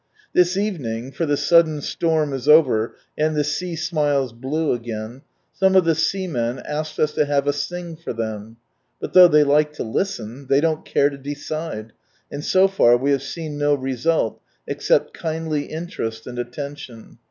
[0.33, 5.21] This evening, (for the sudden storm is over, and the sea smiles blue again,)
[5.53, 8.57] some of the seamen asked us to have a" Sing" for them.
[8.99, 11.93] But though they like to listen, they don't care to decide,
[12.31, 17.19] and so far, we have seen no result, except kindly interest and attention.